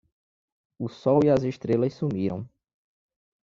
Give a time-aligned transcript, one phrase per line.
[0.79, 2.49] O sol e as estrelas sumiram